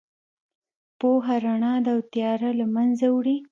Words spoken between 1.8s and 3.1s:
ده او تیاره له منځه